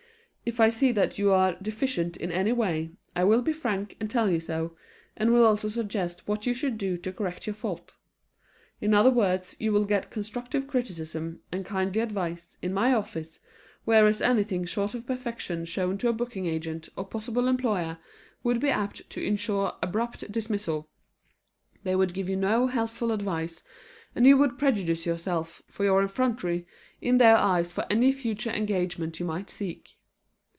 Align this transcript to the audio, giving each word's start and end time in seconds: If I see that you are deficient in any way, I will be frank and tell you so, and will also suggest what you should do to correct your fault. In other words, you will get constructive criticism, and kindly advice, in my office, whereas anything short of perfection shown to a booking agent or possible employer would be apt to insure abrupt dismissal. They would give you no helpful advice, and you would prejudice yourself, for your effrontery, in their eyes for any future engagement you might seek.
If 0.43 0.59
I 0.59 0.67
see 0.69 0.91
that 0.93 1.17
you 1.19 1.31
are 1.31 1.55
deficient 1.61 2.17
in 2.17 2.29
any 2.31 2.51
way, 2.51 2.91
I 3.15 3.23
will 3.23 3.41
be 3.43 3.53
frank 3.53 3.95
and 4.01 4.09
tell 4.09 4.27
you 4.29 4.39
so, 4.41 4.75
and 5.15 5.31
will 5.31 5.45
also 5.45 5.67
suggest 5.69 6.27
what 6.27 6.45
you 6.47 6.53
should 6.53 6.77
do 6.79 6.97
to 6.97 7.13
correct 7.13 7.45
your 7.47 7.53
fault. 7.53 7.93
In 8.81 8.93
other 8.93 9.11
words, 9.11 9.55
you 9.61 9.71
will 9.71 9.85
get 9.85 10.09
constructive 10.09 10.67
criticism, 10.67 11.39
and 11.53 11.63
kindly 11.63 12.01
advice, 12.01 12.57
in 12.61 12.73
my 12.73 12.91
office, 12.91 13.39
whereas 13.85 14.19
anything 14.21 14.65
short 14.65 14.93
of 14.95 15.05
perfection 15.05 15.63
shown 15.63 15.97
to 15.99 16.09
a 16.09 16.13
booking 16.13 16.47
agent 16.47 16.89
or 16.97 17.05
possible 17.05 17.47
employer 17.47 17.99
would 18.43 18.59
be 18.59 18.69
apt 18.71 19.07
to 19.11 19.23
insure 19.23 19.73
abrupt 19.83 20.29
dismissal. 20.31 20.89
They 21.83 21.95
would 21.95 22.13
give 22.15 22.27
you 22.27 22.35
no 22.35 22.65
helpful 22.67 23.11
advice, 23.13 23.61
and 24.15 24.25
you 24.25 24.37
would 24.37 24.57
prejudice 24.57 25.05
yourself, 25.05 25.61
for 25.67 25.85
your 25.85 26.03
effrontery, 26.03 26.65
in 26.99 27.19
their 27.19 27.37
eyes 27.37 27.71
for 27.71 27.85
any 27.91 28.11
future 28.11 28.49
engagement 28.51 29.17
you 29.19 29.25
might 29.25 29.49
seek. 29.51 29.97